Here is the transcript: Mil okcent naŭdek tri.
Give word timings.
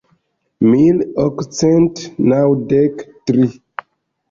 Mil 0.69 1.03
okcent 1.25 2.01
naŭdek 2.33 3.07
tri. 3.31 3.49